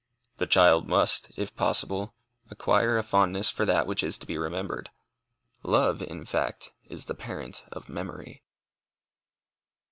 [0.37, 2.15] The child must, if possible,
[2.49, 4.89] acquire a fondness for that which is to be remembered.
[5.61, 8.41] Love, in fact, is the parent of memory.